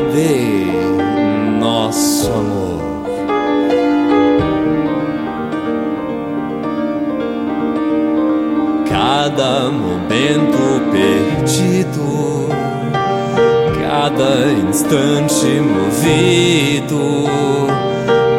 [0.00, 0.64] Cadê
[1.58, 2.80] nosso amor?
[8.88, 12.48] Cada momento perdido,
[13.78, 17.26] cada instante movido,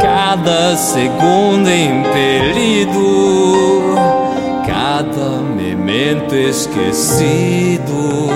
[0.00, 3.04] cada segundo impelido,
[4.66, 8.30] cada momento esquecido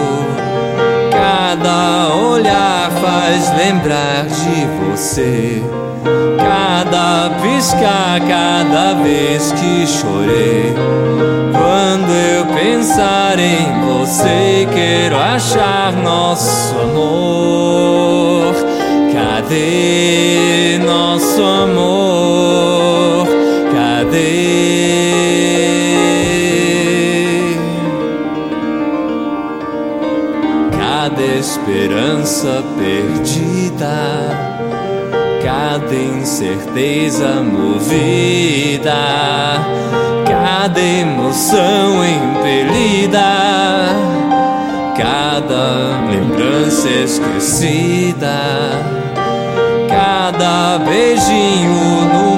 [1.54, 5.62] cada olhar faz lembrar de você.
[6.36, 10.74] Cada piscar, cada vez que chorei.
[11.52, 18.54] Quando eu pensar em você, quero achar nosso amor.
[19.12, 20.53] Cadê
[31.64, 33.88] esperança perdida
[35.42, 38.94] cada incerteza movida,
[40.26, 43.18] cada emoção impelida,
[44.94, 48.38] cada lembrança esquecida,
[49.88, 52.33] cada beijinho no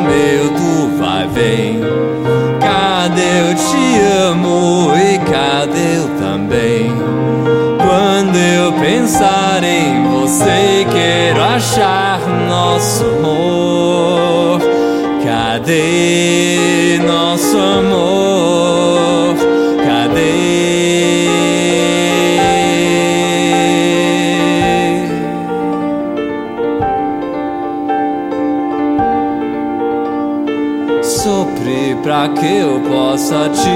[31.26, 33.68] Sopre pra que eu possa te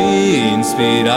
[0.55, 1.17] inspirar.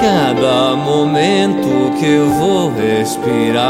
[0.00, 3.62] Cada momento que eu vou respirar.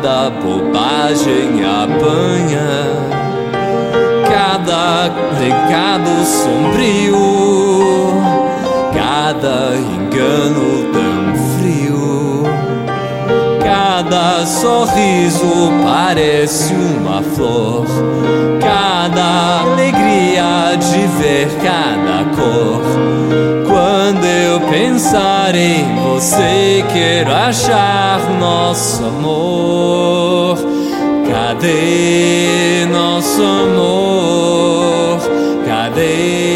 [0.00, 2.86] Cada bobagem apanha,
[4.28, 5.10] cada
[5.40, 7.18] recado sombrio,
[8.94, 10.92] cada engano
[14.08, 17.84] cada sorriso parece uma flor,
[18.58, 22.82] cada alegria de ver cada cor.
[23.66, 30.56] Quando eu pensar em você, quero achar nosso amor.
[31.30, 35.18] Cadê nosso amor?
[35.66, 36.47] Cadê?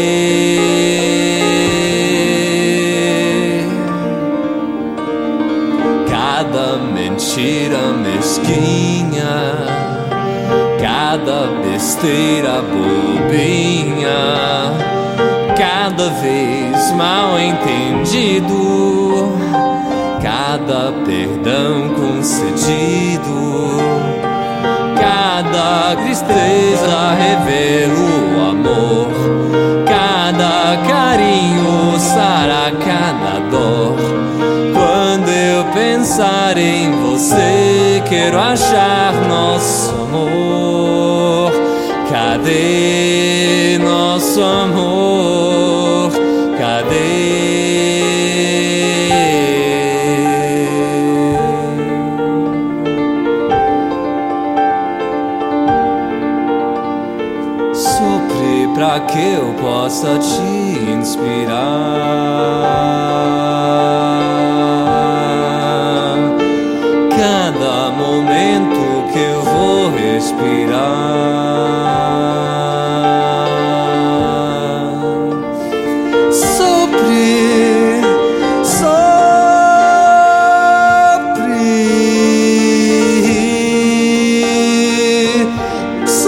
[10.81, 14.13] Cada besteira bobinha
[15.55, 19.31] cada vez mal entendido,
[20.21, 23.77] cada perdão concedido,
[24.99, 29.07] cada tristeza revela o amor,
[29.85, 33.95] cada carinho sara cada dor.
[34.73, 37.52] Quando eu pensar em você,
[38.13, 41.51] quero achar nosso amor.
[42.11, 46.11] Cadê nosso amor?
[46.59, 46.93] Cadê?
[57.73, 62.22] Sopre pra que eu possa te inspirar.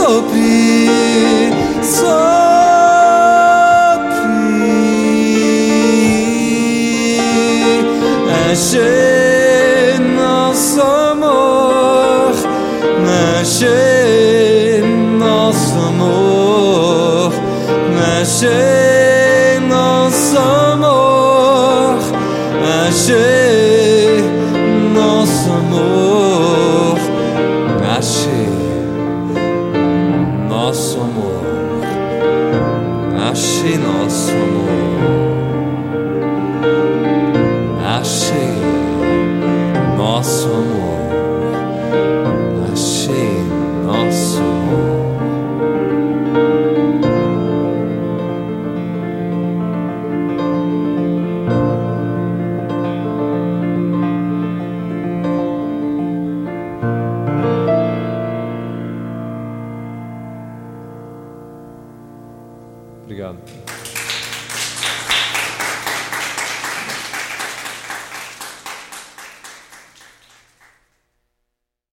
[0.06, 2.46] Sopre, sopre,
[8.56, 9.05] sopre.
[63.06, 63.38] Obrigado.